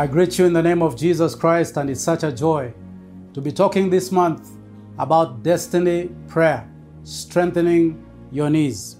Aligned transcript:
I 0.00 0.06
greet 0.06 0.38
you 0.38 0.46
in 0.46 0.54
the 0.54 0.62
name 0.62 0.80
of 0.80 0.96
Jesus 0.96 1.34
Christ, 1.34 1.76
and 1.76 1.90
it's 1.90 2.00
such 2.00 2.22
a 2.22 2.32
joy 2.32 2.72
to 3.34 3.40
be 3.42 3.52
talking 3.52 3.90
this 3.90 4.10
month 4.10 4.48
about 4.98 5.42
destiny 5.42 6.08
prayer, 6.26 6.66
strengthening 7.04 8.02
your 8.32 8.48
knees. 8.48 8.96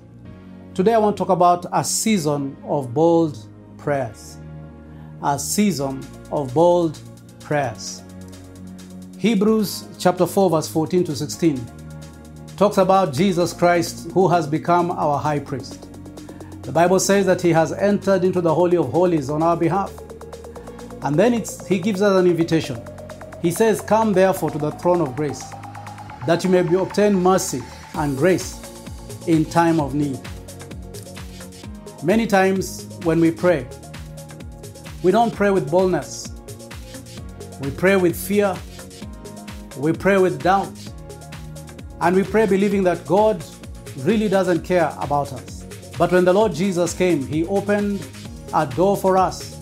Today, 0.74 0.92
I 0.92 0.98
want 0.98 1.16
to 1.16 1.22
talk 1.22 1.30
about 1.30 1.64
a 1.72 1.82
season 1.82 2.54
of 2.64 2.92
bold 2.92 3.38
prayers. 3.78 4.36
A 5.22 5.38
season 5.38 6.06
of 6.30 6.52
bold 6.52 6.98
prayers. 7.40 8.02
Hebrews 9.16 9.88
chapter 9.98 10.26
4, 10.26 10.50
verse 10.50 10.68
14 10.68 11.04
to 11.04 11.16
16 11.16 11.64
talks 12.58 12.76
about 12.76 13.14
Jesus 13.14 13.54
Christ 13.54 14.10
who 14.10 14.28
has 14.28 14.46
become 14.46 14.90
our 14.90 15.18
high 15.18 15.38
priest. 15.38 15.88
The 16.60 16.72
Bible 16.72 17.00
says 17.00 17.24
that 17.24 17.40
he 17.40 17.52
has 17.52 17.72
entered 17.72 18.22
into 18.22 18.42
the 18.42 18.54
Holy 18.54 18.76
of 18.76 18.92
Holies 18.92 19.30
on 19.30 19.42
our 19.42 19.56
behalf. 19.56 19.90
And 21.02 21.16
then 21.16 21.42
he 21.68 21.78
gives 21.78 22.02
us 22.02 22.18
an 22.20 22.26
invitation. 22.26 22.80
He 23.42 23.50
says, 23.50 23.80
Come 23.80 24.12
therefore 24.12 24.50
to 24.50 24.58
the 24.58 24.70
throne 24.72 25.00
of 25.00 25.16
grace, 25.16 25.42
that 26.26 26.44
you 26.44 26.50
may 26.50 26.62
be 26.62 26.76
obtain 26.76 27.14
mercy 27.14 27.62
and 27.94 28.16
grace 28.16 28.60
in 29.26 29.44
time 29.44 29.80
of 29.80 29.94
need. 29.94 30.20
Many 32.02 32.26
times 32.26 32.86
when 33.04 33.20
we 33.20 33.30
pray, 33.30 33.66
we 35.02 35.10
don't 35.10 35.34
pray 35.34 35.50
with 35.50 35.70
boldness. 35.70 36.28
We 37.60 37.70
pray 37.70 37.96
with 37.96 38.16
fear. 38.16 38.56
We 39.78 39.92
pray 39.92 40.18
with 40.18 40.42
doubt. 40.42 40.72
And 42.00 42.16
we 42.16 42.22
pray 42.22 42.46
believing 42.46 42.82
that 42.84 43.06
God 43.06 43.42
really 43.98 44.28
doesn't 44.28 44.62
care 44.62 44.94
about 45.00 45.32
us. 45.32 45.64
But 45.98 46.12
when 46.12 46.24
the 46.24 46.32
Lord 46.32 46.54
Jesus 46.54 46.94
came, 46.94 47.26
He 47.26 47.46
opened 47.46 48.06
a 48.54 48.66
door 48.66 48.96
for 48.96 49.18
us. 49.18 49.59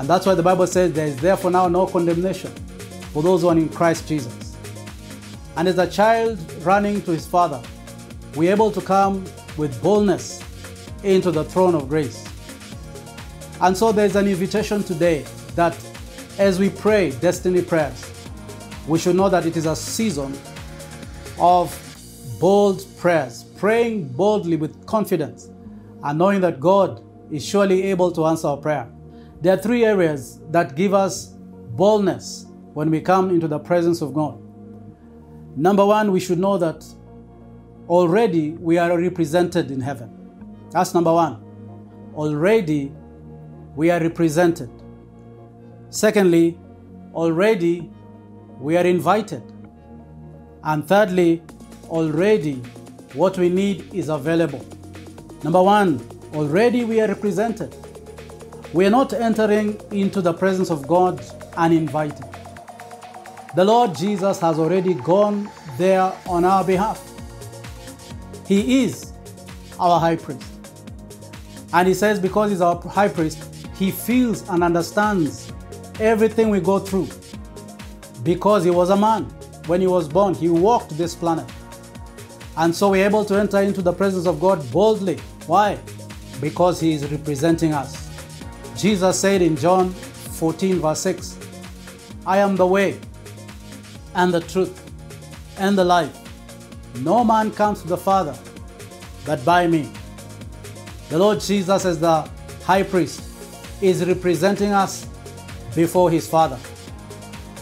And 0.00 0.08
that's 0.08 0.24
why 0.24 0.34
the 0.34 0.42
Bible 0.42 0.66
says 0.66 0.94
there 0.94 1.08
is 1.08 1.16
therefore 1.16 1.50
now 1.50 1.68
no 1.68 1.86
condemnation 1.86 2.50
for 3.12 3.22
those 3.22 3.42
who 3.42 3.48
are 3.48 3.52
in 3.58 3.68
Christ 3.68 4.08
Jesus. 4.08 4.56
And 5.58 5.68
as 5.68 5.76
a 5.76 5.86
child 5.86 6.40
running 6.62 7.02
to 7.02 7.10
his 7.10 7.26
Father, 7.26 7.60
we're 8.34 8.50
able 8.50 8.70
to 8.70 8.80
come 8.80 9.22
with 9.58 9.78
boldness 9.82 10.42
into 11.02 11.30
the 11.30 11.44
throne 11.44 11.74
of 11.74 11.90
grace. 11.90 12.26
And 13.60 13.76
so 13.76 13.92
there's 13.92 14.16
an 14.16 14.26
invitation 14.26 14.82
today 14.82 15.26
that 15.54 15.76
as 16.38 16.58
we 16.58 16.70
pray 16.70 17.10
destiny 17.10 17.60
prayers, 17.60 18.10
we 18.88 18.98
should 18.98 19.16
know 19.16 19.28
that 19.28 19.44
it 19.44 19.58
is 19.58 19.66
a 19.66 19.76
season 19.76 20.32
of 21.38 21.78
bold 22.40 22.86
prayers, 22.96 23.44
praying 23.58 24.08
boldly 24.08 24.56
with 24.56 24.86
confidence, 24.86 25.50
and 26.02 26.18
knowing 26.18 26.40
that 26.40 26.58
God 26.58 27.04
is 27.30 27.44
surely 27.44 27.82
able 27.82 28.10
to 28.12 28.24
answer 28.24 28.48
our 28.48 28.56
prayer. 28.56 28.90
There 29.40 29.54
are 29.54 29.56
three 29.56 29.84
areas 29.84 30.40
that 30.50 30.74
give 30.74 30.92
us 30.92 31.34
boldness 31.76 32.46
when 32.74 32.90
we 32.90 33.00
come 33.00 33.30
into 33.30 33.48
the 33.48 33.58
presence 33.58 34.02
of 34.02 34.12
God. 34.12 34.38
Number 35.56 35.84
one, 35.84 36.12
we 36.12 36.20
should 36.20 36.38
know 36.38 36.58
that 36.58 36.84
already 37.88 38.50
we 38.52 38.76
are 38.78 38.98
represented 38.98 39.70
in 39.70 39.80
heaven. 39.80 40.10
That's 40.70 40.94
number 40.94 41.12
one. 41.12 41.42
Already 42.14 42.92
we 43.74 43.90
are 43.90 44.00
represented. 44.00 44.70
Secondly, 45.88 46.58
already 47.14 47.90
we 48.60 48.76
are 48.76 48.86
invited. 48.86 49.42
And 50.62 50.86
thirdly, 50.86 51.42
already 51.88 52.62
what 53.14 53.38
we 53.38 53.48
need 53.48 53.92
is 53.94 54.10
available. 54.10 54.64
Number 55.42 55.62
one, 55.62 56.06
already 56.34 56.84
we 56.84 57.00
are 57.00 57.08
represented. 57.08 57.74
We 58.72 58.86
are 58.86 58.90
not 58.90 59.12
entering 59.12 59.80
into 59.90 60.20
the 60.22 60.32
presence 60.32 60.70
of 60.70 60.86
God 60.86 61.20
uninvited. 61.56 62.24
The 63.56 63.64
Lord 63.64 63.96
Jesus 63.96 64.38
has 64.40 64.60
already 64.60 64.94
gone 64.94 65.50
there 65.76 66.12
on 66.28 66.44
our 66.44 66.62
behalf. 66.62 67.04
He 68.46 68.84
is 68.84 69.12
our 69.78 69.98
high 69.98 70.14
priest. 70.14 70.44
And 71.72 71.88
he 71.88 71.94
says, 71.94 72.20
because 72.20 72.50
he's 72.50 72.60
our 72.60 72.80
high 72.80 73.08
priest, 73.08 73.42
he 73.74 73.90
feels 73.90 74.48
and 74.48 74.62
understands 74.62 75.52
everything 75.98 76.48
we 76.48 76.60
go 76.60 76.78
through. 76.78 77.08
Because 78.22 78.62
he 78.62 78.70
was 78.70 78.90
a 78.90 78.96
man. 78.96 79.24
When 79.66 79.80
he 79.80 79.88
was 79.88 80.08
born, 80.08 80.34
he 80.34 80.48
walked 80.48 80.96
this 80.96 81.16
planet. 81.16 81.50
And 82.56 82.74
so 82.74 82.90
we're 82.90 83.04
able 83.04 83.24
to 83.24 83.34
enter 83.34 83.58
into 83.62 83.82
the 83.82 83.92
presence 83.92 84.26
of 84.26 84.38
God 84.38 84.70
boldly. 84.70 85.16
Why? 85.46 85.78
Because 86.40 86.78
he 86.80 86.92
is 86.92 87.10
representing 87.10 87.72
us. 87.72 87.99
Jesus 88.80 89.20
said 89.20 89.42
in 89.42 89.56
John 89.56 89.90
14, 89.90 90.80
verse 90.80 91.00
6, 91.00 91.38
I 92.26 92.38
am 92.38 92.56
the 92.56 92.66
way 92.66 92.98
and 94.14 94.32
the 94.32 94.40
truth 94.40 94.90
and 95.58 95.76
the 95.76 95.84
life. 95.84 96.16
No 97.00 97.22
man 97.22 97.50
comes 97.50 97.82
to 97.82 97.88
the 97.88 97.96
Father 97.96 98.34
but 99.26 99.44
by 99.44 99.66
me. 99.66 99.90
The 101.10 101.18
Lord 101.18 101.40
Jesus, 101.40 101.84
as 101.84 102.00
the 102.00 102.28
high 102.64 102.82
priest, 102.82 103.22
is 103.82 104.04
representing 104.04 104.72
us 104.72 105.06
before 105.74 106.10
his 106.10 106.28
Father. 106.28 106.58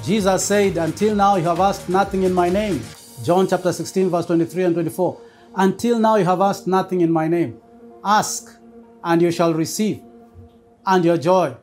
Jesus 0.05 0.45
said, 0.45 0.77
Until 0.77 1.15
now 1.15 1.37
you 1.37 1.45
have 1.45 1.61
asked 1.61 1.89
nothing 1.89 2.23
in 2.23 2.33
my 2.33 2.49
name. 2.49 2.81
John 3.25 3.49
chapter 3.49 3.73
16, 3.73 4.09
verse 4.09 4.27
23 4.27 4.63
and 4.65 4.75
24. 4.75 5.21
Until 5.57 5.99
now 5.99 6.17
you 6.17 6.25
have 6.25 6.41
asked 6.41 6.67
nothing 6.67 7.01
in 7.01 7.11
my 7.11 7.27
name. 7.27 7.61
Ask, 8.05 8.59
and 9.03 9.21
you 9.21 9.31
shall 9.31 9.53
receive, 9.53 10.03
and 10.87 11.05
your 11.05 11.19
joy 11.19 11.57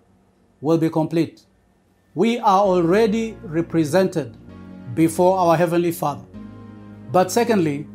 will 0.61 0.77
be 0.77 0.89
complete. 0.89 1.45
We 2.13 2.39
are 2.39 2.59
already 2.59 3.37
represented 3.43 4.37
before 4.95 5.37
our 5.37 5.57
Heavenly 5.57 5.91
Father. 5.91 6.25
But 7.11 7.31
secondly, 7.31 7.87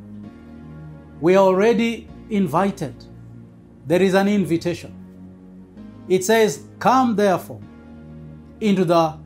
we 1.21 1.35
are 1.35 1.45
already 1.45 2.09
invited. 2.31 2.95
There 3.87 4.03
is 4.03 4.15
an 4.15 4.29
invitation. 4.29 4.95
It 6.09 6.25
says, 6.25 6.65
Come 6.79 7.17
therefore 7.17 7.61
into 8.61 8.85
the 8.85 9.19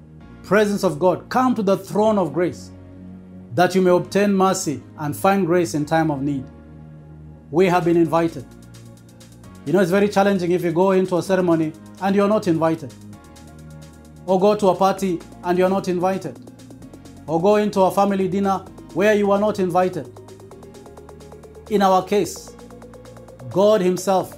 presence 0.43 0.85
of 0.85 0.99
God, 0.99 1.29
come 1.29 1.55
to 1.55 1.63
the 1.63 1.77
throne 1.77 2.19
of 2.19 2.33
grace, 2.33 2.71
that 3.55 3.75
you 3.75 3.83
may 3.83 3.91
obtain 3.91 4.33
mercy 4.33 4.83
and 4.99 5.17
find 5.17 5.47
grace 5.47 5.75
in 5.75 5.87
time 5.87 6.11
of 6.11 6.23
need. 6.23 6.45
We 7.51 7.67
have 7.67 7.85
been 7.85 7.97
invited. 7.97 8.47
You 9.67 9.73
know, 9.73 9.81
it's 9.81 9.91
very 9.91 10.09
challenging 10.09 10.53
if 10.53 10.63
you 10.63 10.73
go 10.73 10.93
into 10.93 11.17
a 11.17 11.23
ceremony 11.23 11.73
and 12.03 12.15
you're 12.15 12.29
not 12.29 12.49
invited, 12.49 12.93
or 14.27 14.39
go 14.39 14.55
to 14.55 14.69
a 14.69 14.75
party 14.77 15.21
and 15.45 15.59
you're 15.59 15.71
not 15.71 15.89
invited 15.89 16.39
or 17.27 17.41
go 17.41 17.57
into 17.57 17.81
a 17.81 17.91
family 17.91 18.29
dinner 18.29 18.59
where 18.93 19.15
you 19.15 19.31
are 19.33 19.39
not 19.41 19.59
invited. 19.59 20.11
In 21.71 21.83
our 21.83 22.05
case, 22.05 22.55
God 23.51 23.81
Himself 23.81 24.37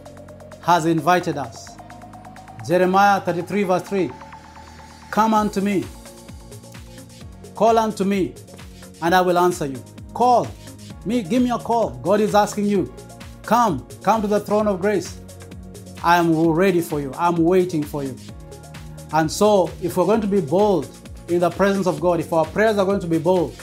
has 0.62 0.86
invited 0.86 1.36
us. 1.36 1.76
Jeremiah 2.66 3.20
33, 3.20 3.62
verse 3.65 3.82
3 3.82 4.10
Come 5.10 5.34
unto 5.34 5.60
me, 5.60 5.84
call 7.54 7.78
unto 7.78 8.04
me, 8.04 8.34
and 9.03 9.15
I 9.15 9.20
will 9.20 9.38
answer 9.38 9.66
you. 9.66 9.82
Call 10.15 10.47
me, 11.04 11.22
give 11.22 11.42
me 11.42 11.50
a 11.50 11.59
call. 11.59 11.91
God 11.91 12.20
is 12.20 12.34
asking 12.34 12.66
you, 12.66 12.92
Come, 13.46 13.86
come 14.02 14.22
to 14.22 14.26
the 14.26 14.40
throne 14.40 14.66
of 14.66 14.80
grace. 14.80 15.20
I 16.02 16.16
am 16.16 16.36
ready 16.36 16.80
for 16.80 17.00
you, 17.00 17.12
I'm 17.16 17.36
waiting 17.36 17.84
for 17.84 18.02
you. 18.02 18.16
And 19.12 19.30
so, 19.30 19.70
if 19.80 19.96
we're 19.96 20.04
going 20.04 20.20
to 20.22 20.26
be 20.26 20.40
bold 20.40 20.88
in 21.28 21.38
the 21.38 21.50
presence 21.50 21.86
of 21.86 22.00
God, 22.00 22.18
if 22.18 22.32
our 22.32 22.44
prayers 22.44 22.76
are 22.76 22.84
going 22.84 22.98
to 22.98 23.06
be 23.06 23.18
bold, 23.18 23.54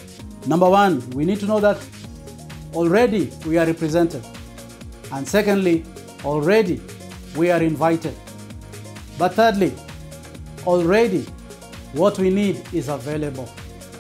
number 0.48 0.70
one, 0.70 1.08
we 1.10 1.26
need 1.26 1.42
to 1.42 1.46
know 1.46 1.60
that 1.60 1.86
already 2.74 3.30
we 3.46 3.58
are 3.58 3.66
represented. 3.66 4.26
And 5.12 5.28
secondly, 5.28 5.84
already 6.24 6.82
we 7.36 7.52
are 7.52 7.62
invited. 7.62 8.16
But 9.20 9.34
thirdly, 9.34 9.74
already 10.66 11.26
what 11.92 12.18
we 12.18 12.30
need 12.30 12.62
is 12.74 12.88
available. 12.88 13.50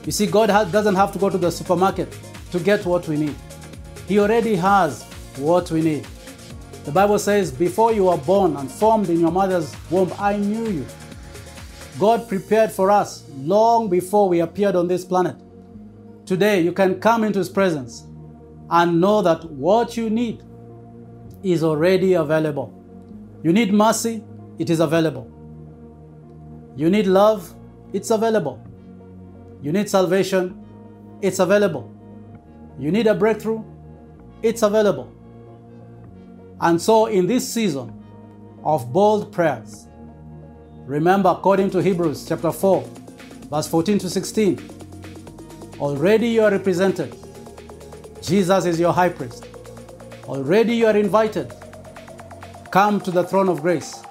You 0.06 0.13
see, 0.13 0.28
God 0.28 0.48
doesn't 0.72 0.96
have 0.96 1.12
to 1.12 1.19
go 1.19 1.30
to 1.30 1.38
the 1.38 1.52
supermarket 1.52 2.18
to 2.52 2.60
get 2.60 2.86
what 2.86 3.06
we 3.10 3.18
need, 3.18 3.36
He 4.08 4.19
already 4.19 4.56
has 4.56 5.12
what 5.38 5.72
we 5.72 5.82
need. 5.82 6.08
The 6.86 6.92
Bible 6.92 7.20
says, 7.20 7.52
Before 7.52 7.94
you 7.94 8.06
were 8.06 8.18
born 8.18 8.58
and 8.58 8.70
formed 8.70 9.10
in 9.10 9.20
your 9.20 9.32
mother's 9.32 9.74
womb, 9.90 10.14
I 10.20 10.38
knew 10.38 10.70
you. 10.70 10.86
God 12.00 12.28
prepared 12.28 12.72
for 12.72 12.92
us 12.92 13.24
long 13.38 13.90
before 13.90 14.28
we 14.28 14.40
appeared 14.42 14.76
on 14.76 14.88
this 14.88 15.06
planet. 15.06 15.36
Today, 16.26 16.62
you 16.62 16.72
can 16.72 17.00
come 17.00 17.24
into 17.24 17.40
His 17.40 17.50
presence 17.50 18.06
and 18.70 19.00
know 19.00 19.22
that 19.22 19.46
what 19.52 19.96
you 19.96 20.10
need 20.10 20.44
is 21.44 21.64
already 21.64 22.14
available. 22.14 22.74
You 23.44 23.54
need 23.54 23.74
mercy, 23.74 24.24
it 24.58 24.70
is 24.70 24.80
available. 24.80 25.30
You 26.76 26.90
need 26.90 27.08
love, 27.08 27.54
it's 27.92 28.10
available. 28.10 28.66
You 29.62 29.72
need 29.72 29.90
salvation, 29.90 30.66
it's 31.22 31.40
available. 31.40 31.92
You 32.80 32.92
need 32.92 33.08
a 33.08 33.14
breakthrough, 33.14 33.64
it's 34.42 34.64
available. 34.64 35.12
And 36.63 36.81
so, 36.81 37.06
in 37.06 37.27
this 37.27 37.48
season 37.48 38.04
of 38.63 38.92
bold 38.92 39.31
prayers, 39.31 39.88
Remember, 40.86 41.30
according 41.30 41.69
to 41.71 41.81
Hebrews 41.81 42.25
chapter 42.27 42.51
4, 42.51 42.83
verse 43.50 43.68
14 43.69 44.00
to 44.00 44.10
16, 44.10 44.60
already 45.80 46.27
you 46.27 46.44
are 46.44 46.51
represented. 46.51 47.15
Jesus 48.21 48.65
is 48.65 48.81
your 48.81 48.92
high 48.92 49.07
priest. 49.07 49.48
Already 50.25 50.75
you 50.75 50.88
are 50.88 50.98
invited. 50.98 51.54
Come 52.69 53.00
to 53.00 53.12
the 53.12 53.24
throne 53.24 53.48
of 53.48 53.62
grace. 53.62 54.04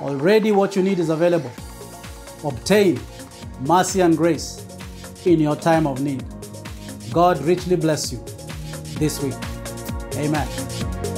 Already 0.00 0.52
what 0.52 0.76
you 0.76 0.82
need 0.82 1.00
is 1.00 1.08
available. 1.08 1.50
Obtain 2.44 3.00
mercy 3.62 4.00
and 4.00 4.16
grace 4.16 4.64
in 5.24 5.40
your 5.40 5.56
time 5.56 5.88
of 5.88 6.00
need. 6.00 6.22
God 7.10 7.42
richly 7.42 7.74
bless 7.74 8.12
you 8.12 8.24
this 8.98 9.20
week. 9.20 9.34
Amen. 10.14 11.15